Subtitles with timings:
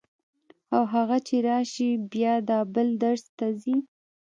[0.75, 3.75] او هغه چې راشي بیا دا بل درس ته ځي.